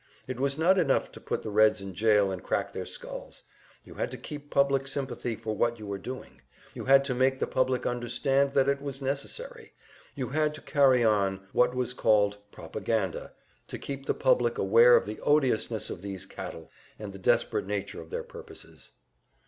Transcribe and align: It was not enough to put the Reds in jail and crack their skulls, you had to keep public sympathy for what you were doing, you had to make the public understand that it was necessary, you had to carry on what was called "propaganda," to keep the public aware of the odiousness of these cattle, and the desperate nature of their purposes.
It 0.25 0.39
was 0.39 0.57
not 0.57 0.79
enough 0.79 1.11
to 1.11 1.21
put 1.21 1.43
the 1.43 1.51
Reds 1.51 1.79
in 1.79 1.93
jail 1.93 2.31
and 2.31 2.41
crack 2.41 2.73
their 2.73 2.87
skulls, 2.87 3.43
you 3.85 3.93
had 3.93 4.09
to 4.09 4.17
keep 4.17 4.49
public 4.49 4.87
sympathy 4.87 5.35
for 5.35 5.55
what 5.55 5.77
you 5.77 5.85
were 5.85 5.99
doing, 5.99 6.41
you 6.73 6.85
had 6.85 7.05
to 7.05 7.13
make 7.13 7.37
the 7.37 7.45
public 7.45 7.85
understand 7.85 8.55
that 8.55 8.67
it 8.67 8.81
was 8.81 8.99
necessary, 8.99 9.73
you 10.15 10.29
had 10.29 10.55
to 10.55 10.61
carry 10.61 11.03
on 11.03 11.45
what 11.53 11.75
was 11.75 11.93
called 11.93 12.39
"propaganda," 12.51 13.33
to 13.67 13.77
keep 13.77 14.07
the 14.07 14.15
public 14.15 14.57
aware 14.57 14.95
of 14.95 15.05
the 15.05 15.19
odiousness 15.21 15.91
of 15.91 16.01
these 16.01 16.25
cattle, 16.25 16.71
and 16.97 17.13
the 17.13 17.19
desperate 17.19 17.67
nature 17.67 18.01
of 18.01 18.09
their 18.09 18.23
purposes. 18.23 18.93